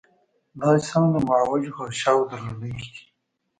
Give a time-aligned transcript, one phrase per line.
[0.59, 3.03] دا اجسام د معوجو غشاوو درلودونکي دي.